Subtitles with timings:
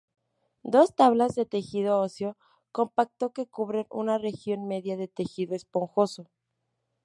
[0.73, 2.35] Dos tablas de tejido óseo
[2.71, 6.27] compacto que cubren una región media de tejido esponjoso.